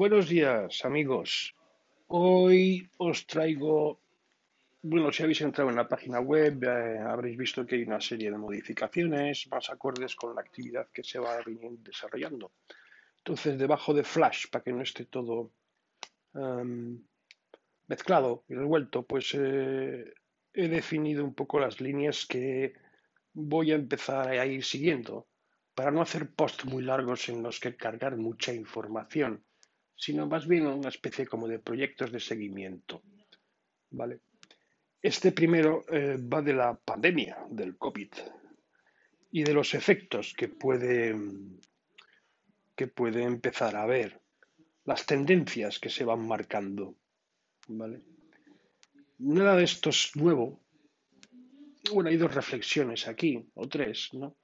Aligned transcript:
Buenos 0.00 0.28
días, 0.28 0.84
amigos. 0.84 1.56
Hoy 2.06 2.88
os 2.98 3.26
traigo, 3.26 3.98
bueno, 4.80 5.10
si 5.10 5.24
habéis 5.24 5.40
entrado 5.40 5.70
en 5.70 5.74
la 5.74 5.88
página 5.88 6.20
web, 6.20 6.62
eh, 6.62 7.00
habréis 7.00 7.36
visto 7.36 7.66
que 7.66 7.74
hay 7.74 7.82
una 7.82 8.00
serie 8.00 8.30
de 8.30 8.38
modificaciones 8.38 9.48
más 9.50 9.68
acordes 9.70 10.14
con 10.14 10.36
la 10.36 10.40
actividad 10.40 10.86
que 10.92 11.02
se 11.02 11.18
va 11.18 11.38
desarrollando. 11.80 12.52
Entonces, 13.16 13.58
debajo 13.58 13.92
de 13.92 14.04
Flash, 14.04 14.46
para 14.52 14.62
que 14.62 14.72
no 14.72 14.82
esté 14.82 15.06
todo 15.06 15.50
em, 16.32 17.02
mezclado 17.88 18.44
y 18.48 18.54
revuelto, 18.54 19.02
pues 19.02 19.34
eh, 19.34 20.14
he 20.54 20.68
definido 20.68 21.24
un 21.24 21.34
poco 21.34 21.58
las 21.58 21.80
líneas 21.80 22.24
que 22.24 22.72
voy 23.32 23.72
a 23.72 23.74
empezar 23.74 24.28
a 24.28 24.46
ir 24.46 24.62
siguiendo 24.62 25.26
para 25.74 25.90
no 25.90 26.02
hacer 26.02 26.30
posts 26.30 26.66
muy 26.66 26.84
largos 26.84 27.28
en 27.28 27.42
los 27.42 27.58
que 27.58 27.74
cargar 27.74 28.16
mucha 28.16 28.54
información, 28.54 29.42
sino 29.98 30.26
más 30.26 30.46
bien 30.46 30.66
una 30.66 30.88
especie 30.88 31.26
como 31.26 31.48
de 31.48 31.58
proyectos 31.58 32.12
de 32.12 32.20
seguimiento. 32.20 33.02
¿Vale? 33.90 34.20
Este 35.02 35.32
primero 35.32 35.84
eh, 35.90 36.16
va 36.16 36.40
de 36.40 36.54
la 36.54 36.74
pandemia 36.74 37.36
del 37.50 37.76
COVID 37.76 38.08
y 39.32 39.42
de 39.42 39.52
los 39.52 39.74
efectos 39.74 40.34
que 40.36 40.48
puede, 40.48 41.14
que 42.74 42.86
puede 42.86 43.24
empezar 43.24 43.76
a 43.76 43.86
ver, 43.86 44.20
las 44.84 45.04
tendencias 45.04 45.78
que 45.78 45.90
se 45.90 46.04
van 46.04 46.26
marcando. 46.26 46.94
¿vale? 47.68 48.00
Nada 49.18 49.56
de 49.56 49.64
esto 49.64 49.90
es 49.90 50.14
nuevo. 50.14 50.60
Bueno, 51.92 52.08
hay 52.10 52.16
dos 52.16 52.34
reflexiones 52.34 53.08
aquí, 53.08 53.44
o 53.54 53.68
tres, 53.68 54.10
¿no? 54.12 54.36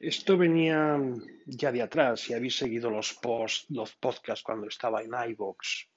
Esto 0.00 0.38
venía 0.38 0.98
ya 1.44 1.70
de 1.70 1.82
atrás, 1.82 2.22
si 2.22 2.32
habéis 2.32 2.56
seguido 2.56 2.88
los 2.90 3.20
los 3.68 3.94
podcasts 3.96 4.42
cuando 4.42 4.66
estaba 4.66 5.02
en 5.02 5.12
iVoox, 5.32 5.88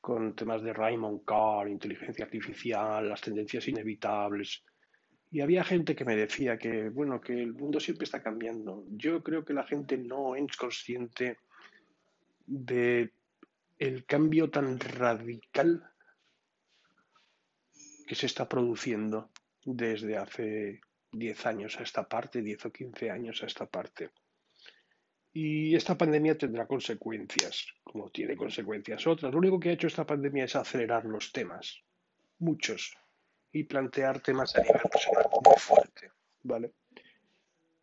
con 0.00 0.34
temas 0.34 0.62
de 0.62 0.72
Raymond 0.72 1.26
Carr, 1.26 1.68
inteligencia 1.68 2.24
artificial, 2.24 3.06
las 3.06 3.20
tendencias 3.20 3.68
inevitables. 3.68 4.64
Y 5.30 5.42
había 5.42 5.62
gente 5.62 5.94
que 5.94 6.06
me 6.06 6.16
decía 6.16 6.56
que, 6.56 6.88
bueno, 6.88 7.20
que 7.20 7.34
el 7.34 7.52
mundo 7.52 7.78
siempre 7.80 8.04
está 8.04 8.22
cambiando. 8.22 8.86
Yo 8.92 9.22
creo 9.22 9.44
que 9.44 9.52
la 9.52 9.64
gente 9.64 9.98
no 9.98 10.34
es 10.34 10.56
consciente 10.56 11.36
de 12.46 13.12
el 13.78 14.06
cambio 14.06 14.48
tan 14.48 14.80
radical 14.80 15.84
que 18.06 18.14
se 18.14 18.24
está 18.24 18.48
produciendo 18.48 19.30
desde 19.66 20.16
hace 20.16 20.80
10 21.12 21.46
años 21.46 21.78
a 21.78 21.82
esta 21.82 22.08
parte, 22.08 22.42
10 22.42 22.66
o 22.66 22.72
15 22.72 23.10
años 23.10 23.42
a 23.42 23.46
esta 23.46 23.66
parte. 23.66 24.10
Y 25.32 25.74
esta 25.76 25.96
pandemia 25.96 26.36
tendrá 26.36 26.66
consecuencias, 26.66 27.66
como 27.84 28.10
tiene 28.10 28.36
consecuencias 28.36 29.06
otras. 29.06 29.32
Lo 29.32 29.38
único 29.38 29.60
que 29.60 29.70
ha 29.70 29.72
hecho 29.72 29.86
esta 29.86 30.06
pandemia 30.06 30.44
es 30.44 30.56
acelerar 30.56 31.04
los 31.04 31.32
temas, 31.32 31.82
muchos, 32.38 32.96
y 33.52 33.64
plantear 33.64 34.20
temas 34.20 34.56
a 34.56 34.62
nivel 34.62 34.82
personal 34.90 35.26
muy 35.44 35.54
fuerte. 35.56 36.10
¿vale? 36.42 36.72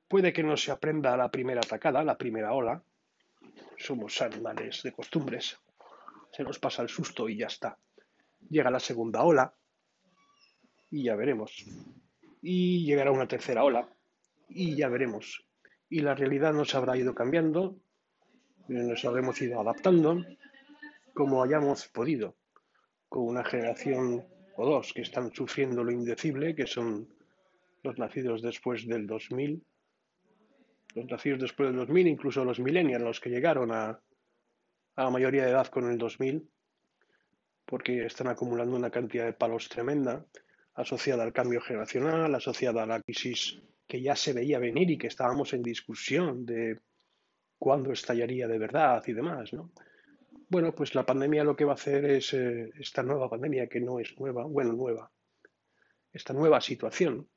Puede 0.07 0.33
que 0.33 0.43
no 0.43 0.57
se 0.57 0.71
aprenda 0.71 1.17
la 1.17 1.31
primera 1.31 1.61
atacada, 1.61 2.03
la 2.03 2.17
primera 2.17 2.53
ola. 2.53 2.83
Somos 3.77 4.21
animales 4.21 4.83
de 4.83 4.91
costumbres. 4.91 5.57
Se 6.31 6.43
nos 6.43 6.59
pasa 6.59 6.81
el 6.81 6.89
susto 6.89 7.29
y 7.29 7.37
ya 7.37 7.47
está. 7.47 7.77
Llega 8.49 8.69
la 8.69 8.79
segunda 8.79 9.23
ola 9.23 9.53
y 10.91 11.03
ya 11.03 11.15
veremos 11.15 11.65
y 12.47 12.85
llegará 12.85 13.11
una 13.11 13.27
tercera 13.27 13.63
ola 13.63 13.89
y 14.47 14.75
ya 14.75 14.87
veremos. 14.87 15.43
Y 15.89 16.01
la 16.01 16.13
realidad 16.13 16.53
nos 16.53 16.75
habrá 16.75 16.95
ido 16.95 17.15
cambiando, 17.15 17.75
nos 18.67 19.03
habremos 19.03 19.41
ido 19.41 19.59
adaptando 19.59 20.23
como 21.15 21.41
hayamos 21.41 21.87
podido, 21.87 22.35
con 23.09 23.23
una 23.23 23.43
generación 23.43 24.27
o 24.57 24.65
dos 24.65 24.93
que 24.93 25.01
están 25.01 25.33
sufriendo 25.33 25.83
lo 25.83 25.91
indecible, 25.91 26.53
que 26.53 26.67
son 26.67 27.09
los 27.81 27.97
nacidos 27.97 28.43
después 28.43 28.85
del 28.85 29.07
2000, 29.07 29.65
los 30.93 31.05
nacidos 31.07 31.39
después 31.39 31.69
del 31.69 31.77
2000, 31.77 32.07
incluso 32.07 32.45
los 32.45 32.59
millennials, 32.59 33.03
los 33.03 33.19
que 33.19 33.31
llegaron 33.31 33.71
a, 33.71 33.99
a 34.95 35.03
la 35.03 35.09
mayoría 35.09 35.45
de 35.45 35.49
edad 35.49 35.65
con 35.67 35.89
el 35.89 35.97
2000, 35.97 36.47
porque 37.65 38.05
están 38.05 38.27
acumulando 38.27 38.75
una 38.75 38.91
cantidad 38.91 39.25
de 39.25 39.33
palos 39.33 39.67
tremenda 39.67 40.23
asociada 40.75 41.23
al 41.23 41.33
cambio 41.33 41.61
generacional, 41.61 42.33
asociada 42.35 42.83
a 42.83 42.85
la 42.85 43.01
crisis 43.01 43.59
que 43.87 44.01
ya 44.01 44.15
se 44.15 44.33
veía 44.33 44.59
venir 44.59 44.91
y 44.91 44.97
que 44.97 45.07
estábamos 45.07 45.53
en 45.53 45.63
discusión 45.63 46.45
de 46.45 46.79
cuándo 47.57 47.91
estallaría 47.91 48.47
de 48.47 48.59
verdad 48.59 49.03
y 49.07 49.13
demás, 49.13 49.53
¿no? 49.53 49.71
Bueno, 50.49 50.75
pues 50.75 50.93
la 50.93 51.05
pandemia 51.05 51.43
lo 51.43 51.55
que 51.55 51.65
va 51.65 51.71
a 51.71 51.75
hacer 51.75 52.05
es 52.05 52.33
eh, 52.33 52.69
esta 52.79 53.01
nueva 53.01 53.29
pandemia 53.29 53.67
que 53.67 53.79
no 53.79 53.99
es 53.99 54.17
nueva, 54.19 54.43
bueno, 54.45 54.73
nueva, 54.73 55.11
esta 56.11 56.33
nueva 56.33 56.61
situación, 56.61 57.27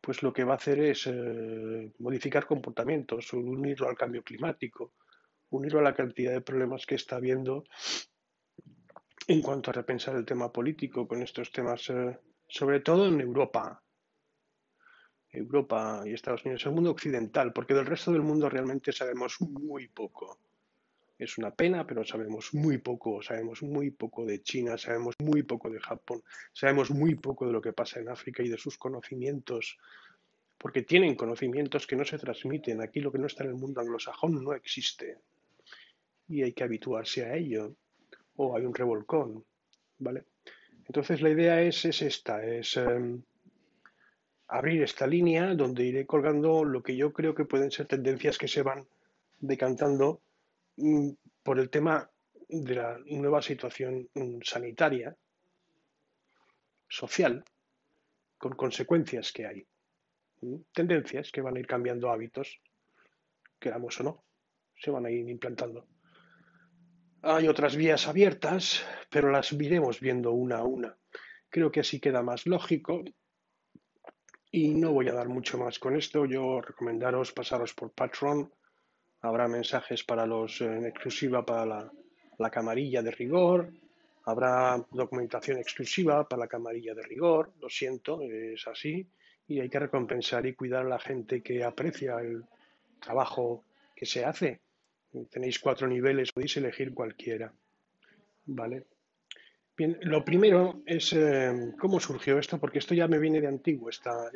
pues 0.00 0.22
lo 0.22 0.32
que 0.32 0.44
va 0.44 0.54
a 0.54 0.56
hacer 0.56 0.80
es 0.80 1.06
eh, 1.06 1.92
modificar 1.98 2.46
comportamientos, 2.46 3.32
unirlo 3.32 3.88
al 3.88 3.96
cambio 3.96 4.22
climático, 4.22 4.94
unirlo 5.50 5.78
a 5.78 5.84
la 5.84 5.94
cantidad 5.94 6.32
de 6.32 6.40
problemas 6.40 6.86
que 6.86 6.96
está 6.96 7.16
habiendo 7.16 7.64
en 9.26 9.40
cuanto 9.40 9.70
a 9.70 9.74
repensar 9.74 10.16
el 10.16 10.24
tema 10.24 10.52
político 10.52 11.08
con 11.08 11.22
estos 11.22 11.50
temas, 11.50 11.88
eh, 11.90 12.18
sobre 12.46 12.80
todo 12.80 13.06
en 13.06 13.20
Europa. 13.20 13.82
Europa 15.30 16.02
y 16.04 16.12
Estados 16.12 16.44
Unidos, 16.44 16.66
el 16.66 16.72
mundo 16.72 16.90
occidental, 16.90 17.52
porque 17.52 17.74
del 17.74 17.86
resto 17.86 18.12
del 18.12 18.22
mundo 18.22 18.48
realmente 18.48 18.92
sabemos 18.92 19.40
muy 19.40 19.88
poco. 19.88 20.38
Es 21.18 21.38
una 21.38 21.52
pena, 21.52 21.86
pero 21.86 22.04
sabemos 22.04 22.54
muy 22.54 22.78
poco. 22.78 23.22
Sabemos 23.22 23.62
muy 23.62 23.90
poco 23.90 24.24
de 24.26 24.42
China, 24.42 24.76
sabemos 24.76 25.14
muy 25.18 25.42
poco 25.42 25.70
de 25.70 25.80
Japón, 25.80 26.22
sabemos 26.52 26.90
muy 26.90 27.14
poco 27.14 27.46
de 27.46 27.52
lo 27.52 27.60
que 27.60 27.72
pasa 27.72 28.00
en 28.00 28.08
África 28.08 28.42
y 28.42 28.48
de 28.48 28.58
sus 28.58 28.76
conocimientos, 28.78 29.78
porque 30.58 30.82
tienen 30.82 31.14
conocimientos 31.14 31.86
que 31.86 31.96
no 31.96 32.04
se 32.04 32.18
transmiten. 32.18 32.80
Aquí 32.80 33.00
lo 33.00 33.10
que 33.10 33.18
no 33.18 33.26
está 33.26 33.44
en 33.44 33.50
el 33.50 33.56
mundo 33.56 33.80
anglosajón 33.80 34.44
no 34.44 34.52
existe. 34.52 35.18
Y 36.28 36.42
hay 36.42 36.52
que 36.52 36.64
habituarse 36.64 37.24
a 37.24 37.36
ello 37.36 37.74
o 38.36 38.56
hay 38.56 38.64
un 38.64 38.74
revolcón, 38.74 39.44
¿vale? 39.98 40.24
Entonces 40.86 41.22
la 41.22 41.30
idea 41.30 41.62
es, 41.62 41.84
es 41.84 42.02
esta, 42.02 42.44
es 42.44 42.76
em, 42.76 43.22
abrir 44.48 44.82
esta 44.82 45.06
línea 45.06 45.54
donde 45.54 45.84
iré 45.84 46.06
colgando 46.06 46.64
lo 46.64 46.82
que 46.82 46.96
yo 46.96 47.12
creo 47.12 47.34
que 47.34 47.44
pueden 47.44 47.70
ser 47.70 47.86
tendencias 47.86 48.38
que 48.38 48.48
se 48.48 48.62
van 48.62 48.86
decantando 49.40 50.20
mm, 50.76 51.10
por 51.42 51.58
el 51.58 51.70
tema 51.70 52.10
de 52.48 52.74
la 52.74 52.98
nueva 53.06 53.40
situación 53.40 54.08
mm, 54.14 54.40
sanitaria, 54.42 55.16
social, 56.88 57.44
con 58.38 58.54
consecuencias 58.54 59.32
que 59.32 59.46
hay. 59.46 59.66
Tendencias 60.72 61.32
que 61.32 61.40
van 61.40 61.56
a 61.56 61.60
ir 61.60 61.66
cambiando 61.66 62.10
hábitos, 62.10 62.60
queramos 63.58 63.98
o 64.00 64.02
no, 64.04 64.24
se 64.76 64.90
van 64.90 65.06
a 65.06 65.10
ir 65.10 65.28
implantando. 65.28 65.86
Hay 67.26 67.48
otras 67.48 67.74
vías 67.74 68.06
abiertas, 68.06 68.84
pero 69.08 69.30
las 69.30 69.50
iremos 69.52 69.98
viendo 69.98 70.32
una 70.32 70.58
a 70.58 70.64
una. 70.64 70.94
Creo 71.48 71.72
que 71.72 71.80
así 71.80 71.98
queda 71.98 72.22
más 72.22 72.44
lógico. 72.44 73.02
Y 74.50 74.74
no 74.74 74.92
voy 74.92 75.08
a 75.08 75.14
dar 75.14 75.30
mucho 75.30 75.56
más 75.56 75.78
con 75.78 75.96
esto. 75.96 76.26
Yo 76.26 76.60
recomendaros 76.60 77.32
pasaros 77.32 77.72
por 77.72 77.92
Patreon. 77.92 78.52
Habrá 79.22 79.48
mensajes 79.48 80.04
para 80.04 80.26
los 80.26 80.60
en 80.60 80.84
exclusiva 80.84 81.46
para 81.46 81.64
la, 81.64 81.92
la 82.36 82.50
camarilla 82.50 83.00
de 83.00 83.12
rigor. 83.12 83.72
Habrá 84.26 84.84
documentación 84.90 85.56
exclusiva 85.56 86.28
para 86.28 86.40
la 86.40 86.48
camarilla 86.48 86.94
de 86.94 87.04
rigor. 87.04 87.54
Lo 87.58 87.70
siento, 87.70 88.20
es 88.20 88.68
así. 88.68 89.08
Y 89.48 89.60
hay 89.60 89.70
que 89.70 89.78
recompensar 89.78 90.44
y 90.44 90.54
cuidar 90.54 90.84
a 90.84 90.90
la 90.90 90.98
gente 90.98 91.42
que 91.42 91.64
aprecia 91.64 92.18
el 92.20 92.44
trabajo 93.00 93.64
que 93.96 94.04
se 94.04 94.26
hace 94.26 94.60
Tenéis 95.30 95.58
cuatro 95.58 95.86
niveles, 95.86 96.32
podéis 96.32 96.56
elegir 96.56 96.92
cualquiera. 96.92 97.52
¿Vale? 98.46 98.86
Bien, 99.76 99.98
lo 100.02 100.24
primero 100.24 100.82
es 100.86 101.12
eh, 101.12 101.72
cómo 101.78 101.98
surgió 101.98 102.38
esto, 102.38 102.58
porque 102.58 102.78
esto 102.78 102.94
ya 102.94 103.08
me 103.08 103.18
viene 103.18 103.40
de 103.40 103.48
antiguo. 103.48 103.90
Está, 103.90 104.30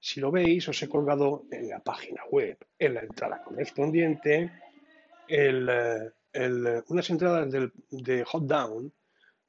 si 0.00 0.20
lo 0.20 0.30
veis, 0.30 0.68
os 0.68 0.82
he 0.82 0.88
colgado 0.88 1.46
en 1.50 1.68
la 1.68 1.80
página 1.80 2.22
web, 2.30 2.58
en 2.78 2.94
la 2.94 3.00
entrada 3.00 3.42
correspondiente, 3.42 4.50
unas 6.88 7.10
entradas 7.10 7.52
de 7.90 8.24
Hot 8.24 8.44
Down 8.44 8.92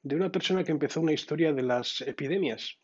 de 0.06 0.14
una 0.14 0.30
persona 0.30 0.62
que 0.62 0.70
empezó 0.70 1.00
una 1.00 1.12
historia 1.12 1.52
de 1.52 1.62
las 1.62 2.00
epidemias, 2.02 2.78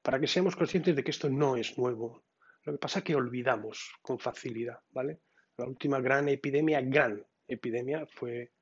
para 0.00 0.18
que 0.18 0.26
seamos 0.26 0.56
conscientes 0.56 0.96
de 0.96 1.04
que 1.04 1.10
esto 1.10 1.28
no 1.28 1.56
es 1.56 1.76
nuevo. 1.76 2.24
Lo 2.64 2.72
que 2.72 2.78
pasa 2.78 3.00
es 3.00 3.04
que 3.04 3.14
olvidamos 3.14 3.92
con 4.00 4.18
facilidad, 4.18 4.78
¿vale? 4.92 5.20
La 5.56 5.66
última 5.66 6.00
gran 6.00 6.28
epidemia, 6.28 6.80
gran 6.80 7.24
epidemia, 7.46 8.06
fue 8.06 8.52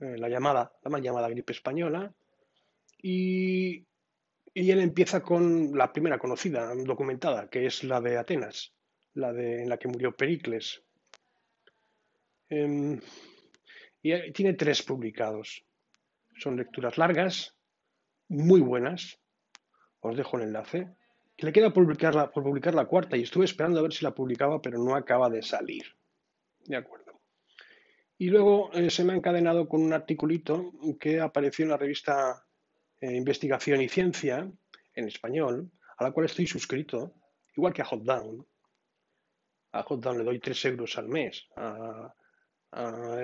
eh, 0.00 0.16
la 0.18 0.28
llamada, 0.28 0.72
la 0.82 0.90
mal 0.90 1.02
llamada 1.02 1.28
gripe 1.28 1.52
española. 1.52 2.14
Y, 3.02 3.86
él 4.54 4.80
empieza 4.80 5.22
con 5.22 5.76
la 5.76 5.92
primera 5.92 6.18
conocida, 6.18 6.74
documentada, 6.74 7.50
que 7.50 7.66
es 7.66 7.84
la 7.84 8.00
de 8.00 8.16
Atenas, 8.16 8.72
la 9.12 9.32
de, 9.32 9.62
en 9.62 9.68
la 9.68 9.76
que 9.76 9.88
murió 9.88 10.16
Pericles. 10.16 10.82
Em, 12.48 12.98
Y 14.02 14.32
tiene 14.32 14.54
tres 14.54 14.82
publicados. 14.82 15.64
Son 16.38 16.56
lecturas 16.56 16.96
largas, 16.96 17.54
muy 18.28 18.60
buenas. 18.60 19.18
Os 20.00 20.16
dejo 20.16 20.36
el 20.36 20.44
enlace. 20.44 20.88
le 21.38 21.52
queda 21.52 21.72
publicar 21.72 22.14
la, 22.14 22.30
por 22.30 22.44
publicar 22.44 22.74
la 22.74 22.86
cuarta 22.86 23.16
y 23.16 23.22
estuve 23.22 23.44
esperando 23.44 23.80
a 23.80 23.82
ver 23.82 23.92
si 23.92 24.04
la 24.04 24.14
publicaba, 24.14 24.62
pero 24.62 24.78
no 24.78 24.94
acaba 24.94 25.28
de 25.28 25.42
salir. 25.42 25.84
De 26.66 26.76
acuerdo. 26.76 27.20
Y 28.18 28.28
luego 28.28 28.72
eh, 28.72 28.90
se 28.90 29.04
me 29.04 29.12
ha 29.12 29.16
encadenado 29.16 29.68
con 29.68 29.82
un 29.82 29.92
articulito 29.92 30.72
que 30.98 31.20
apareció 31.20 31.64
en 31.64 31.70
la 31.70 31.76
revista 31.76 32.46
eh, 33.00 33.14
Investigación 33.14 33.82
y 33.82 33.88
Ciencia, 33.88 34.50
en 34.94 35.06
español, 35.06 35.70
a 35.98 36.04
la 36.04 36.12
cual 36.12 36.26
estoy 36.26 36.46
suscrito, 36.46 37.14
igual 37.54 37.74
que 37.74 37.82
a 37.82 37.84
Hotdown. 37.84 38.46
A 39.72 39.82
Hotdown 39.82 40.18
le 40.18 40.24
doy 40.24 40.38
3 40.38 40.64
euros 40.66 40.96
al 40.98 41.08
mes. 41.08 41.46
A, 41.56 42.12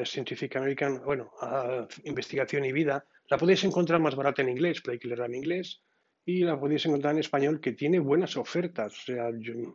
Scientific 0.04 0.56
American, 0.56 1.02
bueno, 1.04 1.30
a 1.42 1.86
Investigación 2.04 2.64
y 2.64 2.72
Vida, 2.72 3.04
la 3.28 3.36
podéis 3.36 3.64
encontrar 3.64 4.00
más 4.00 4.14
barata 4.14 4.40
en 4.40 4.48
inglés, 4.48 4.80
pero 4.82 5.24
en 5.24 5.34
inglés, 5.34 5.82
y 6.24 6.44
la 6.44 6.58
podéis 6.58 6.86
encontrar 6.86 7.12
en 7.12 7.20
español, 7.20 7.60
que 7.60 7.72
tiene 7.72 7.98
buenas 7.98 8.36
ofertas, 8.38 8.92
o 8.92 9.02
sea, 9.04 9.28
mm, 9.30 9.74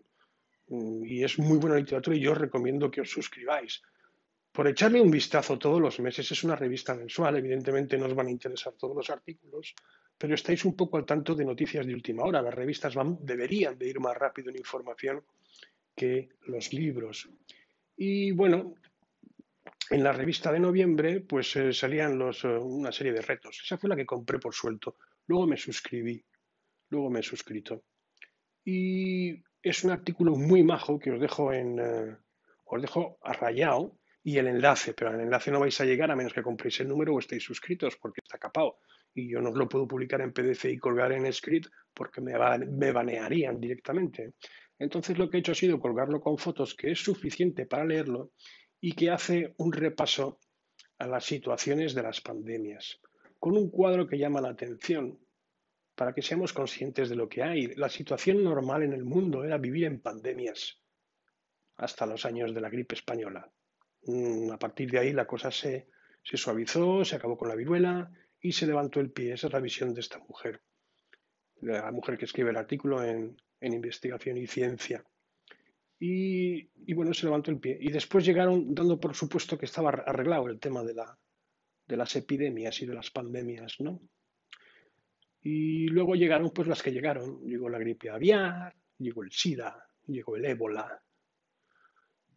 y 0.69 1.23
es 1.23 1.39
muy 1.39 1.57
buena 1.57 1.77
literatura 1.77 2.15
y 2.15 2.21
yo 2.21 2.33
recomiendo 2.33 2.91
que 2.91 3.01
os 3.01 3.09
suscribáis. 3.09 3.81
Por 4.51 4.67
echarle 4.67 4.99
un 4.99 5.11
vistazo 5.11 5.57
todos 5.57 5.79
los 5.79 5.99
meses, 5.99 6.31
es 6.31 6.43
una 6.43 6.55
revista 6.55 6.95
mensual, 6.95 7.37
evidentemente 7.37 7.97
no 7.97 8.07
os 8.07 8.15
van 8.15 8.27
a 8.27 8.31
interesar 8.31 8.73
todos 8.73 8.95
los 8.95 9.09
artículos, 9.09 9.75
pero 10.17 10.33
estáis 10.33 10.65
un 10.65 10.75
poco 10.75 10.97
al 10.97 11.05
tanto 11.05 11.35
de 11.35 11.45
noticias 11.45 11.85
de 11.85 11.93
última 11.93 12.23
hora. 12.23 12.41
Las 12.41 12.53
revistas 12.53 12.95
van, 12.95 13.19
deberían 13.21 13.77
de 13.77 13.87
ir 13.87 13.99
más 13.99 14.17
rápido 14.17 14.49
en 14.49 14.57
información 14.57 15.23
que 15.95 16.29
los 16.47 16.73
libros. 16.73 17.29
Y 17.95 18.31
bueno, 18.31 18.73
en 19.89 20.03
la 20.03 20.11
revista 20.11 20.51
de 20.51 20.59
noviembre, 20.59 21.21
pues 21.21 21.55
eh, 21.55 21.71
salían 21.71 22.17
los, 22.17 22.43
eh, 22.43 22.47
una 22.47 22.91
serie 22.91 23.13
de 23.13 23.21
retos. 23.21 23.61
Esa 23.63 23.77
fue 23.77 23.89
la 23.89 23.95
que 23.95 24.05
compré 24.05 24.39
por 24.39 24.53
suelto. 24.53 24.97
Luego 25.27 25.47
me 25.47 25.57
suscribí. 25.57 26.23
Luego 26.89 27.09
me 27.09 27.19
he 27.19 27.23
suscrito. 27.23 27.83
Y 28.65 29.43
es 29.61 29.83
un 29.83 29.91
artículo 29.91 30.35
muy 30.35 30.63
majo 30.63 30.99
que 30.99 31.11
os 31.11 31.19
dejo 31.19 31.53
en. 31.53 31.79
Uh, 31.79 32.17
os 32.69 32.81
dejo 32.81 33.17
arrayado 33.21 33.97
y 34.23 34.37
el 34.37 34.47
enlace, 34.47 34.93
pero 34.93 35.13
el 35.13 35.21
enlace 35.21 35.51
no 35.51 35.59
vais 35.59 35.79
a 35.79 35.85
llegar 35.85 36.11
a 36.11 36.15
menos 36.15 36.33
que 36.33 36.43
compréis 36.43 36.79
el 36.81 36.89
número 36.89 37.13
o 37.13 37.19
estéis 37.19 37.43
suscritos 37.43 37.95
porque 37.95 38.19
está 38.21 38.37
capado. 38.37 38.79
Y 39.13 39.29
yo 39.29 39.41
no 39.41 39.51
os 39.51 39.57
lo 39.57 39.69
puedo 39.69 39.87
publicar 39.87 40.21
en 40.21 40.33
PDF 40.33 40.65
y 40.65 40.77
colgar 40.77 41.13
en 41.13 41.31
script 41.31 41.71
porque 41.93 42.19
me, 42.19 42.33
me 42.67 42.91
banearían 42.91 43.59
directamente. 43.59 44.33
Entonces 44.77 45.17
lo 45.17 45.29
que 45.29 45.37
he 45.37 45.39
hecho 45.39 45.53
ha 45.53 45.55
sido 45.55 45.79
colgarlo 45.79 46.19
con 46.19 46.37
fotos, 46.37 46.75
que 46.75 46.91
es 46.91 46.99
suficiente 46.99 47.65
para 47.65 47.85
leerlo 47.85 48.31
y 48.81 48.91
que 48.91 49.09
hace 49.09 49.53
un 49.57 49.71
repaso 49.71 50.39
a 50.99 51.07
las 51.07 51.25
situaciones 51.25 51.95
de 51.95 52.03
las 52.03 52.21
pandemias, 52.21 52.99
con 53.39 53.55
un 53.55 53.69
cuadro 53.69 54.07
que 54.07 54.17
llama 54.17 54.41
la 54.41 54.49
atención 54.49 55.17
para 55.97 56.13
que 56.13 56.21
seamos 56.21 56.53
conscientes 56.53 57.09
de 57.09 57.15
lo 57.15 57.27
que 57.27 57.41
hay. 57.41 57.73
La 57.75 57.89
situación 57.89 58.43
normal 58.43 58.83
en 58.83 58.93
el 58.93 59.03
mundo 59.03 59.43
era 59.43 59.57
vivir 59.57 59.85
en 59.85 59.99
pandemias 59.99 60.79
hasta 61.75 62.05
los 62.05 62.23
años 62.23 62.53
de 62.53 62.61
la 62.61 62.69
gripe 62.69 62.93
española. 62.93 63.51
Mm, 64.03 64.51
a 64.51 64.59
partir 64.59 64.91
de 64.91 64.99
ahí 64.99 65.11
la 65.11 65.25
cosa 65.25 65.49
se, 65.49 65.87
se 66.21 66.37
suavizó, 66.37 67.03
se 67.03 67.15
acabó 67.15 67.35
con 67.35 67.49
la 67.49 67.55
viruela 67.55 68.11
y 68.39 68.51
se 68.51 68.67
levantó 68.67 68.99
el 68.99 69.09
pie. 69.09 69.33
Esa 69.33 69.47
es 69.47 69.53
la 69.53 69.59
visión 69.59 69.95
de 69.95 70.01
esta 70.01 70.19
mujer, 70.19 70.61
la 71.61 71.91
mujer 71.91 72.15
que 72.15 72.25
escribe 72.25 72.51
el 72.51 72.57
artículo 72.57 73.03
en, 73.03 73.35
investigación 73.59 74.37
y 74.37 74.45
ciencia. 74.45 75.03
Y, 75.99 76.93
bueno, 76.93 77.11
se 77.15 77.25
levantó 77.25 77.49
el 77.49 77.59
pie. 77.59 77.75
Y 77.81 77.91
después 77.91 78.23
llegaron 78.23 78.75
dando 78.75 78.99
por 78.99 79.15
supuesto 79.15 79.57
que 79.57 79.65
estaba 79.65 79.89
arreglado 79.89 80.45
el 80.45 80.59
tema 80.59 80.83
de 80.83 81.97
las 81.97 82.15
epidemias 82.15 82.79
y 82.83 82.85
de 82.85 82.93
las 82.93 83.09
pandemias, 83.09 83.77
¿no? 83.79 83.99
Y 85.41 85.87
luego 85.87 86.15
llegaron 86.15 86.51
pues 86.51 86.67
las 86.67 86.81
que 86.81 86.91
llegaron. 86.91 87.41
Llegó 87.45 87.69
la 87.69 87.79
gripe 87.79 88.09
aviar, 88.09 88.75
llegó 88.97 89.23
el 89.23 89.31
SIDA, 89.31 89.87
llegó 90.05 90.35
el 90.35 90.45
ébola. 90.45 91.01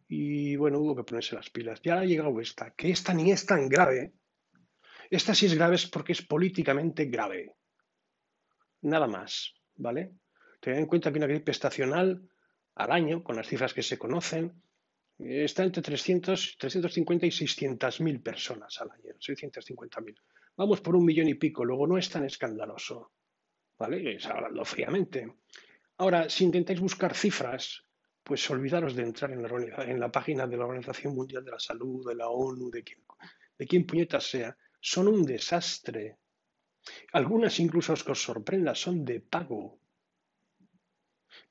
Y 0.07 0.55
bueno, 0.55 0.79
hubo 0.79 0.95
que 0.95 1.03
ponerse 1.03 1.35
las 1.35 1.49
pilas. 1.49 1.81
Ya 1.81 1.99
ha 1.99 2.05
llegado 2.05 2.39
esta, 2.39 2.71
que 2.71 2.91
esta 2.91 3.13
ni 3.13 3.31
es 3.31 3.45
tan 3.45 3.67
grave. 3.69 4.13
Esta 5.09 5.35
sí 5.35 5.45
es 5.45 5.55
grave 5.55 5.75
es 5.75 5.87
porque 5.87 6.13
es 6.13 6.21
políticamente 6.21 7.05
grave. 7.05 7.55
Nada 8.81 9.07
más, 9.07 9.53
¿vale? 9.75 10.13
Ten 10.59 10.77
en 10.77 10.85
cuenta 10.85 11.11
que 11.11 11.17
una 11.17 11.27
gripe 11.27 11.51
estacional 11.51 12.29
al 12.75 12.91
año, 12.91 13.23
con 13.23 13.35
las 13.35 13.47
cifras 13.47 13.73
que 13.73 13.83
se 13.83 13.97
conocen, 13.97 14.63
está 15.17 15.63
entre 15.63 15.81
300, 15.81 16.57
350 16.57 17.25
y 17.25 17.31
600 17.31 18.01
mil 18.01 18.21
personas 18.21 18.79
al 18.81 18.91
año, 18.91 19.13
650 19.19 20.01
mil. 20.01 20.15
Vamos 20.57 20.81
por 20.81 20.95
un 20.95 21.05
millón 21.05 21.29
y 21.29 21.35
pico, 21.35 21.65
luego 21.65 21.87
no 21.87 21.97
es 21.97 22.09
tan 22.09 22.25
escandaloso, 22.25 23.11
¿vale? 23.77 24.15
Es 24.15 24.25
hablando 24.25 24.63
fríamente. 24.65 25.33
Ahora, 25.97 26.29
si 26.29 26.43
intentáis 26.43 26.79
buscar 26.79 27.15
cifras, 27.15 27.85
pues 28.23 28.49
olvidaros 28.49 28.95
de 28.95 29.03
entrar 29.03 29.31
en 29.31 29.99
la, 29.99 30.11
página 30.11 30.47
de 30.47 30.57
la 30.57 30.65
Organización 30.65 31.15
Mundial 31.15 31.43
de 31.43 31.51
la 31.51 31.59
Salud, 31.59 32.07
de 32.07 32.15
la 32.15 32.29
ONU, 32.29 32.69
de 32.69 32.83
quien, 32.83 32.99
de 33.57 33.67
quien 33.67 33.85
puñetas 33.85 34.25
sea. 34.25 34.55
Son 34.79 35.07
un 35.07 35.23
desastre. 35.23 36.17
Algunas 37.13 37.59
incluso 37.59 37.93
os 37.93 38.07
os 38.07 38.21
sorprenda 38.21 38.75
son 38.75 39.05
de 39.05 39.19
pago. 39.19 39.79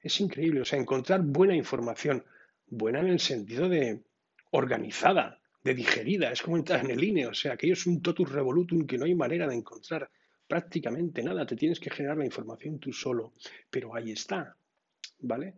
Es 0.00 0.20
increíble, 0.20 0.60
o 0.60 0.64
sea, 0.64 0.78
encontrar 0.78 1.22
buena 1.22 1.54
información, 1.54 2.24
buena 2.66 3.00
en 3.00 3.08
el 3.08 3.20
sentido 3.20 3.68
de 3.68 4.02
organizada, 4.50 5.39
de 5.62 5.74
digerida, 5.74 6.32
es 6.32 6.42
como 6.42 6.56
entrar 6.56 6.84
en 6.84 6.90
el 6.90 7.04
INE, 7.04 7.26
o 7.26 7.34
sea, 7.34 7.52
aquello 7.52 7.74
es 7.74 7.86
un 7.86 8.00
totus 8.00 8.30
revolutum 8.30 8.86
que 8.86 8.96
no 8.96 9.04
hay 9.04 9.14
manera 9.14 9.46
de 9.46 9.54
encontrar 9.54 10.10
prácticamente 10.46 11.22
nada, 11.22 11.46
te 11.46 11.56
tienes 11.56 11.78
que 11.78 11.90
generar 11.90 12.16
la 12.16 12.24
información 12.24 12.78
tú 12.78 12.92
solo, 12.92 13.34
pero 13.70 13.94
ahí 13.94 14.10
está, 14.12 14.56
¿vale? 15.20 15.54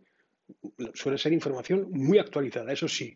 Suele 0.93 1.17
ser 1.17 1.33
información 1.33 1.89
muy 1.91 2.19
actualizada, 2.19 2.71
eso 2.71 2.87
sí, 2.87 3.15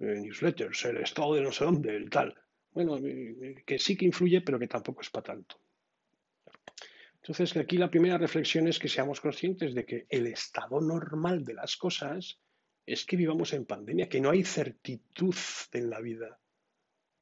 eh, 0.00 0.20
newsletters, 0.20 0.84
el 0.86 0.98
estado 0.98 1.34
de 1.34 1.42
no 1.42 1.52
sé 1.52 1.64
dónde, 1.64 1.94
el 1.94 2.08
tal. 2.08 2.34
Bueno, 2.72 2.96
eh, 2.98 3.62
que 3.66 3.78
sí 3.78 3.96
que 3.96 4.06
influye, 4.06 4.40
pero 4.40 4.58
que 4.58 4.68
tampoco 4.68 5.02
es 5.02 5.10
para 5.10 5.24
tanto. 5.24 5.56
Entonces, 7.16 7.54
aquí 7.58 7.76
la 7.76 7.90
primera 7.90 8.16
reflexión 8.16 8.66
es 8.66 8.78
que 8.78 8.88
seamos 8.88 9.20
conscientes 9.20 9.74
de 9.74 9.84
que 9.84 10.06
el 10.08 10.26
estado 10.26 10.80
normal 10.80 11.44
de 11.44 11.54
las 11.54 11.76
cosas 11.76 12.38
es 12.92 13.04
que 13.04 13.16
vivamos 13.16 13.52
en 13.52 13.66
pandemia, 13.66 14.08
que 14.08 14.20
no 14.20 14.30
hay 14.30 14.44
certitud 14.44 15.34
en 15.72 15.90
la 15.90 16.00
vida, 16.00 16.40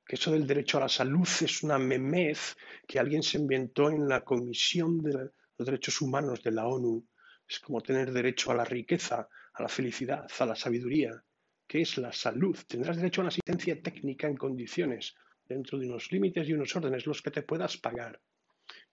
que 0.06 0.16
eso 0.16 0.32
del 0.32 0.46
derecho 0.46 0.78
a 0.78 0.82
la 0.82 0.88
salud 0.88 1.28
es 1.42 1.62
una 1.62 1.78
memez 1.78 2.56
que 2.86 2.98
alguien 2.98 3.22
se 3.22 3.38
inventó 3.38 3.90
en 3.90 4.08
la 4.08 4.24
Comisión 4.24 4.98
de 5.02 5.30
los 5.58 5.66
Derechos 5.66 6.00
Humanos 6.00 6.42
de 6.42 6.52
la 6.52 6.66
ONU. 6.66 7.06
Es 7.46 7.60
como 7.60 7.82
tener 7.82 8.12
derecho 8.12 8.50
a 8.50 8.54
la 8.54 8.64
riqueza, 8.64 9.28
a 9.52 9.62
la 9.62 9.68
felicidad, 9.68 10.26
a 10.38 10.46
la 10.46 10.56
sabiduría. 10.56 11.22
¿Qué 11.66 11.82
es 11.82 11.98
la 11.98 12.12
salud? 12.12 12.56
Tendrás 12.66 12.96
derecho 12.96 13.20
a 13.20 13.24
una 13.24 13.28
asistencia 13.28 13.80
técnica 13.82 14.26
en 14.26 14.36
condiciones, 14.36 15.14
dentro 15.46 15.78
de 15.78 15.86
unos 15.86 16.10
límites 16.10 16.48
y 16.48 16.54
unos 16.54 16.74
órdenes, 16.74 17.06
los 17.06 17.20
que 17.20 17.30
te 17.30 17.42
puedas 17.42 17.76
pagar 17.76 18.20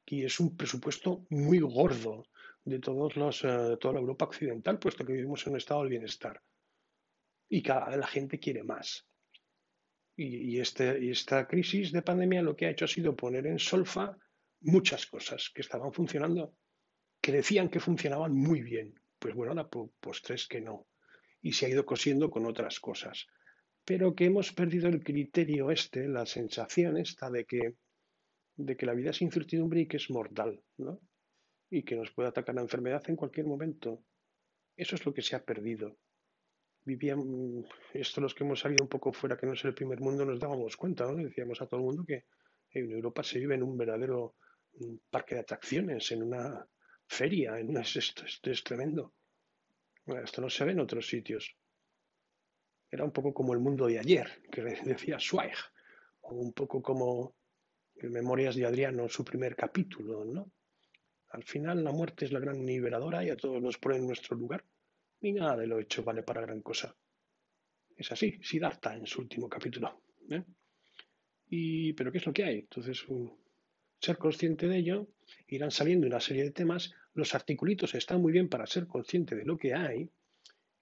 y 0.06 0.24
es 0.24 0.40
un 0.40 0.56
presupuesto 0.56 1.26
muy 1.30 1.60
gordo 1.60 2.28
de 2.64 2.80
todos 2.80 3.16
los, 3.16 3.44
eh, 3.44 3.78
toda 3.80 3.96
la 3.96 4.00
Europa 4.00 4.26
occidental, 4.26 4.80
puesto 4.80 5.06
que 5.06 5.14
vivimos 5.14 5.46
en 5.46 5.54
un 5.54 5.58
estado 5.58 5.82
del 5.82 5.90
bienestar. 5.90 6.42
Y 7.50 7.62
cada 7.62 7.90
vez 7.90 7.98
la 7.98 8.08
gente 8.08 8.40
quiere 8.40 8.64
más. 8.64 9.08
Y, 10.18 10.60
este, 10.60 11.04
y 11.04 11.12
esta 11.12 11.46
crisis 11.48 11.92
de 11.92 12.02
pandemia 12.02 12.42
lo 12.42 12.56
que 12.56 12.66
ha 12.66 12.70
hecho 12.70 12.86
ha 12.86 12.88
sido 12.88 13.16
poner 13.16 13.48
en 13.48 13.60
solfa 13.60 14.18
muchas 14.62 15.06
cosas 15.06 15.52
que 15.54 15.62
estaban 15.62 15.92
funcionando, 15.92 16.56
que 17.22 17.34
decían 17.34 17.70
que 17.70 17.82
funcionaban 17.82 18.34
muy 18.34 18.62
bien. 18.62 18.94
Pues 19.20 19.36
bueno, 19.36 19.52
ahora 19.52 19.70
pues 20.00 20.22
tres 20.22 20.48
que 20.48 20.62
no. 20.62 20.88
Y 21.42 21.52
se 21.52 21.66
ha 21.66 21.70
ido 21.70 21.86
cosiendo 21.86 22.30
con 22.30 22.46
otras 22.46 22.80
cosas. 22.80 23.28
Pero 23.84 24.16
que 24.16 24.26
hemos 24.26 24.54
perdido 24.54 24.88
el 24.88 25.04
criterio 25.04 25.70
este, 25.70 26.08
la 26.08 26.26
sensación 26.26 26.98
esta 26.98 27.30
de 27.30 27.46
que 27.46 27.76
de 28.58 28.78
que 28.78 28.86
la 28.86 28.94
vida 28.94 29.12
es 29.12 29.22
incertidumbre 29.22 29.82
y 29.82 29.88
que 29.88 29.98
es 29.98 30.10
mortal, 30.10 30.62
¿no? 30.78 31.00
Y 31.70 31.84
que 31.84 31.96
nos 31.96 32.12
puede 32.12 32.30
atacar 32.30 32.56
la 32.56 32.62
enfermedad 32.62 33.04
en 33.08 33.16
cualquier 33.16 33.46
momento. 33.46 34.04
Eso 34.78 34.96
es 34.96 35.06
lo 35.06 35.14
que 35.14 35.22
se 35.22 35.36
ha 35.36 35.44
perdido. 35.44 35.98
Vivían, 36.86 37.66
esto 37.94 38.22
los 38.22 38.36
que 38.36 38.44
hemos 38.44 38.60
salido 38.60 38.84
un 38.84 38.90
poco 38.90 39.12
fuera, 39.12 39.36
que 39.36 39.48
no 39.48 39.54
es 39.54 39.66
el 39.66 39.74
primer 39.74 40.00
mundo, 40.00 40.24
nos 40.24 40.40
dábamos 40.40 40.78
cuenta, 40.78 41.06
¿no? 41.06 41.16
Decíamos 41.16 41.60
a 41.62 41.66
todo 41.66 41.80
el 41.80 41.86
mundo 41.88 42.06
que 42.06 42.26
en 42.70 42.92
Europa 42.92 43.24
se 43.24 43.40
vive 43.40 43.56
en 43.56 43.64
un 43.64 43.76
verdadero 43.76 44.36
mm, 44.74 44.96
parque 45.10 45.34
de 45.36 45.42
atracciones, 45.42 46.12
en 46.12 46.22
una 46.22 46.68
feria, 47.08 47.60
en 47.60 47.70
una, 47.70 47.82
esto, 47.82 48.26
esto 48.26 48.52
es 48.52 48.64
tremendo. 48.64 49.16
Esto 50.06 50.42
no 50.42 50.50
se 50.50 50.64
ve 50.64 50.74
en 50.74 50.80
otros 50.80 51.08
sitios. 51.08 51.56
Era 52.92 53.04
un 53.04 53.12
poco 53.12 53.34
como 53.34 53.54
el 53.54 53.60
mundo 53.60 53.88
de 53.88 53.98
ayer, 53.98 54.44
que 54.52 54.62
decía 54.86 55.18
Zweig, 55.20 55.58
o 56.22 56.36
un 56.36 56.54
poco 56.54 56.84
como 56.84 57.36
Memorias 57.96 58.56
de 58.56 58.66
Adriano, 58.66 59.10
su 59.10 59.26
primer 59.26 59.56
capítulo, 59.56 60.24
¿no? 60.24 60.52
Al 61.30 61.44
final 61.44 61.84
la 61.84 61.92
muerte 61.92 62.26
es 62.26 62.32
la 62.32 62.40
gran 62.40 62.64
liberadora 62.64 63.24
y 63.24 63.30
a 63.30 63.36
todos 63.36 63.62
nos 63.62 63.78
pone 63.80 63.98
en 63.98 64.06
nuestro 64.06 64.38
lugar. 64.38 64.64
Ni 65.26 65.34
nada 65.34 65.58
de 65.58 65.66
lo 65.66 65.80
hecho 65.80 66.04
vale 66.04 66.22
para 66.22 66.42
gran 66.42 66.62
cosa. 66.62 66.96
Es 67.98 68.12
así, 68.12 68.38
Siddhartha 68.44 68.96
en 68.96 69.08
su 69.08 69.22
último 69.22 69.50
capítulo. 69.50 70.04
¿eh? 70.30 70.44
Y, 71.50 71.94
pero 71.94 72.12
¿qué 72.12 72.20
es 72.20 72.28
lo 72.28 72.32
que 72.32 72.44
hay? 72.44 72.60
Entonces, 72.60 73.04
ser 74.00 74.20
consciente 74.20 74.68
de 74.68 74.78
ello, 74.78 75.08
irán 75.48 75.72
saliendo 75.72 76.06
una 76.06 76.20
serie 76.20 76.44
de 76.44 76.52
temas. 76.52 76.94
Los 77.16 77.34
articulitos 77.34 77.96
están 77.96 78.22
muy 78.22 78.34
bien 78.34 78.50
para 78.50 78.68
ser 78.68 78.86
consciente 78.86 79.36
de 79.36 79.46
lo 79.46 79.58
que 79.58 79.74
hay, 79.74 80.08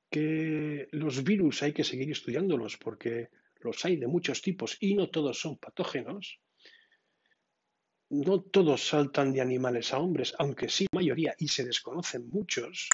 que 0.10 0.90
los 0.92 1.24
virus 1.24 1.64
hay 1.64 1.72
que 1.72 1.86
seguir 1.86 2.12
estudiándolos 2.12 2.76
porque 2.76 3.30
los 3.62 3.86
hay 3.86 3.96
de 3.96 4.08
muchos 4.08 4.42
tipos 4.42 4.76
y 4.82 4.94
no 4.94 5.10
todos 5.10 5.40
son 5.40 5.58
patógenos. 5.58 6.42
No 8.10 8.42
todos 8.42 8.86
saltan 8.90 9.32
de 9.32 9.40
animales 9.40 9.94
a 9.94 10.00
hombres, 10.00 10.36
aunque 10.38 10.68
sí 10.68 10.86
mayoría, 10.92 11.34
y 11.40 11.48
se 11.48 11.64
desconocen 11.64 12.28
muchos. 12.28 12.90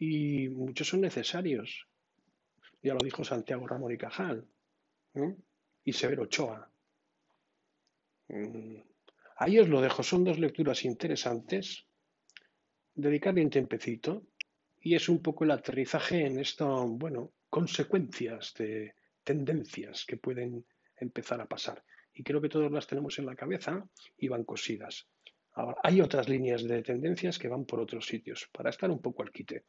Y 0.00 0.48
muchos 0.48 0.88
son 0.88 1.02
necesarios. 1.02 1.86
Ya 2.82 2.94
lo 2.94 3.00
dijo 3.04 3.22
Santiago 3.22 3.66
Ramón 3.66 3.92
y 3.92 3.98
Cajal. 3.98 4.46
Y 5.84 5.92
Severo 5.92 6.22
Ochoa. 6.22 6.70
Mm, 8.28 8.76
ahí 9.36 9.58
os 9.58 9.68
lo 9.68 9.82
dejo. 9.82 10.02
Son 10.02 10.24
dos 10.24 10.38
lecturas 10.38 10.86
interesantes. 10.86 11.84
Dedicarle 12.94 13.44
un 13.44 13.50
tempecito. 13.50 14.22
Y 14.80 14.94
es 14.94 15.10
un 15.10 15.20
poco 15.20 15.44
el 15.44 15.50
aterrizaje 15.50 16.24
en 16.24 16.38
esto, 16.38 16.88
bueno, 16.88 17.32
consecuencias 17.50 18.54
de 18.54 18.94
tendencias 19.22 20.06
que 20.06 20.16
pueden 20.16 20.64
empezar 20.96 21.42
a 21.42 21.46
pasar. 21.46 21.84
Y 22.14 22.22
creo 22.22 22.40
que 22.40 22.48
todas 22.48 22.72
las 22.72 22.86
tenemos 22.86 23.18
en 23.18 23.26
la 23.26 23.36
cabeza 23.36 23.86
y 24.16 24.28
van 24.28 24.44
cosidas. 24.44 25.06
Ahora, 25.52 25.76
hay 25.82 26.00
otras 26.00 26.30
líneas 26.30 26.64
de 26.64 26.82
tendencias 26.82 27.38
que 27.38 27.48
van 27.48 27.66
por 27.66 27.80
otros 27.80 28.06
sitios, 28.06 28.48
para 28.50 28.70
estar 28.70 28.90
un 28.90 29.02
poco 29.02 29.22
al 29.22 29.30
quite. 29.30 29.64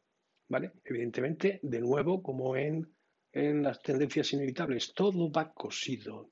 Evidentemente, 0.84 1.60
de 1.62 1.80
nuevo, 1.80 2.22
como 2.22 2.56
en, 2.56 2.94
en 3.32 3.62
las 3.62 3.80
tendencias 3.80 4.32
inevitables, 4.32 4.92
todo 4.94 5.30
va 5.30 5.52
cosido. 5.52 6.30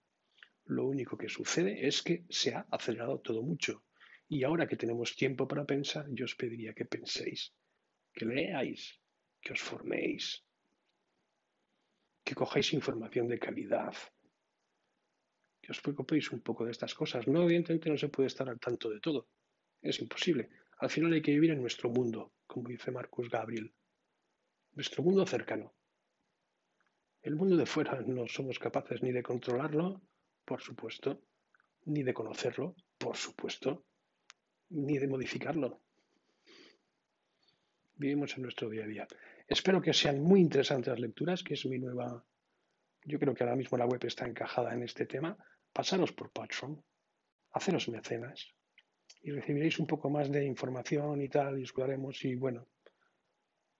Lo 0.66 0.86
único 0.86 1.16
que 1.16 1.28
sucede 1.28 1.86
es 1.86 2.02
que 2.02 2.24
se 2.28 2.54
ha 2.54 2.66
acelerado 2.70 3.20
todo 3.20 3.42
mucho. 3.42 3.84
Y 4.28 4.44
ahora 4.44 4.68
que 4.68 4.76
tenemos 4.76 5.16
tiempo 5.16 5.48
para 5.48 5.64
pensar, 5.64 6.06
yo 6.10 6.24
os 6.24 6.36
pediría 6.36 6.74
que 6.74 6.84
penséis, 6.84 7.52
que 8.12 8.26
leáis, 8.26 9.00
que 9.40 9.52
os 9.54 9.60
forméis, 9.60 10.44
que 12.22 12.34
cojáis 12.34 12.72
información 12.72 13.26
de 13.26 13.38
calidad, 13.38 13.94
que 15.62 15.72
os 15.72 15.80
preocupéis 15.80 16.30
un 16.30 16.40
poco 16.40 16.64
de 16.64 16.70
estas 16.70 16.94
cosas. 16.94 17.26
No, 17.26 17.42
evidentemente 17.42 17.90
no 17.90 17.96
se 17.96 18.08
puede 18.08 18.28
estar 18.28 18.48
al 18.48 18.60
tanto 18.60 18.88
de 18.90 19.00
todo. 19.00 19.28
Es 19.82 19.98
imposible. 20.00 20.50
Al 20.78 20.90
final 20.90 21.12
hay 21.12 21.22
que 21.22 21.32
vivir 21.32 21.50
en 21.50 21.60
nuestro 21.60 21.90
mundo, 21.90 22.34
como 22.46 22.68
dice 22.68 22.90
Marcus 22.90 23.28
Gabriel. 23.28 23.72
Nuestro 24.72 25.02
mundo 25.02 25.26
cercano. 25.26 25.74
El 27.22 27.34
mundo 27.34 27.56
de 27.56 27.66
fuera 27.66 28.00
no 28.06 28.26
somos 28.28 28.58
capaces 28.58 29.02
ni 29.02 29.12
de 29.12 29.22
controlarlo, 29.22 30.00
por 30.44 30.62
supuesto, 30.62 31.22
ni 31.84 32.02
de 32.02 32.14
conocerlo, 32.14 32.76
por 32.96 33.16
supuesto, 33.16 33.84
ni 34.70 34.98
de 34.98 35.08
modificarlo. 35.08 35.80
Vivimos 37.96 38.36
en 38.36 38.42
nuestro 38.44 38.70
día 38.70 38.84
a 38.84 38.86
día. 38.86 39.08
Espero 39.46 39.82
que 39.82 39.92
sean 39.92 40.22
muy 40.22 40.40
interesantes 40.40 40.92
las 40.92 41.00
lecturas, 41.00 41.42
que 41.42 41.54
es 41.54 41.66
mi 41.66 41.78
nueva... 41.78 42.24
Yo 43.04 43.18
creo 43.18 43.34
que 43.34 43.42
ahora 43.42 43.56
mismo 43.56 43.76
la 43.76 43.86
web 43.86 44.04
está 44.04 44.26
encajada 44.26 44.72
en 44.72 44.82
este 44.82 45.04
tema. 45.04 45.36
Pasaros 45.72 46.12
por 46.12 46.30
Patreon, 46.30 46.82
haceros 47.52 47.88
mecenas 47.88 48.54
y 49.22 49.32
recibiréis 49.32 49.78
un 49.78 49.86
poco 49.86 50.08
más 50.08 50.30
de 50.30 50.44
información 50.44 51.20
y 51.20 51.28
tal, 51.28 51.58
y 51.58 51.64
os 51.64 52.24
y 52.24 52.34
bueno, 52.36 52.68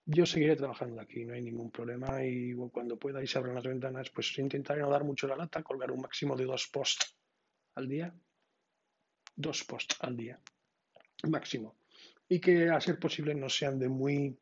yo 0.05 0.25
seguiré 0.25 0.55
trabajando 0.55 1.01
aquí, 1.01 1.25
no 1.25 1.33
hay 1.33 1.41
ningún 1.41 1.71
problema 1.71 2.25
y 2.25 2.53
cuando 2.71 2.97
pueda 2.97 3.23
y 3.23 3.27
se 3.27 3.37
abran 3.37 3.55
las 3.55 3.65
ventanas, 3.65 4.09
pues 4.09 4.37
intentaré 4.39 4.81
no 4.81 4.89
dar 4.89 5.03
mucho 5.03 5.27
la 5.27 5.35
lata, 5.35 5.63
colgar 5.63 5.91
un 5.91 6.01
máximo 6.01 6.35
de 6.35 6.45
dos 6.45 6.67
posts 6.67 7.15
al 7.75 7.87
día. 7.87 8.13
Dos 9.35 9.63
posts 9.63 9.97
al 10.01 10.17
día, 10.17 10.39
máximo. 11.29 11.77
Y 12.27 12.39
que 12.39 12.69
a 12.69 12.81
ser 12.81 12.99
posible 12.99 13.33
no 13.33 13.49
sean 13.49 13.79
de 13.79 13.89
muy 13.89 14.37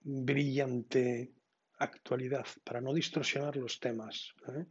brillante 0.00 1.32
actualidad 1.78 2.46
para 2.64 2.80
no 2.80 2.94
distorsionar 2.94 3.56
los 3.56 3.78
temas. 3.78 4.32
¿eh? 4.48 4.64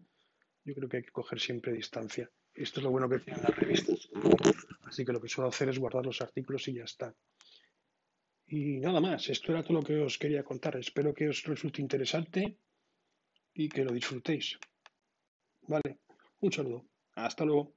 Yo 0.63 0.74
creo 0.74 0.89
que 0.89 0.98
hay 0.98 1.03
que 1.03 1.12
coger 1.12 1.39
siempre 1.39 1.74
distancia. 1.74 2.29
Esto 2.53 2.79
es 2.79 2.84
lo 2.86 2.91
bueno 2.91 3.10
que 3.10 3.19
tienen 3.19 3.43
las 3.43 3.55
revistas. 3.55 4.10
Así 4.84 5.05
que 5.05 5.12
lo 5.12 5.22
que 5.22 5.27
suelo 5.27 5.50
hacer 5.50 5.69
es 5.69 5.77
guardar 5.77 6.05
los 6.05 6.22
artículos 6.22 6.67
y 6.67 6.74
ya 6.74 6.86
está. 6.86 7.13
Y 8.48 8.80
nada 8.80 9.02
más, 9.02 9.30
esto 9.30 9.52
era 9.52 9.64
todo 9.64 9.80
lo 9.80 9.84
que 9.84 9.98
os 9.98 10.18
quería 10.18 10.44
contar. 10.44 10.75
Espero 10.78 11.14
que 11.14 11.30
os 11.30 11.44
resulte 11.44 11.82
interesante 11.82 12.58
y 13.54 13.70
que 13.70 13.84
lo 13.84 13.92
disfrutéis. 13.92 14.60
Vale, 15.68 16.00
un 16.42 16.52
saludo. 16.52 16.86
Hasta 17.16 17.44
luego. 17.46 17.74